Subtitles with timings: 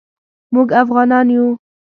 [0.53, 1.45] موږ افعانان یو